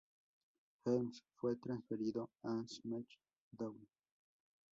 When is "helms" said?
0.83-1.23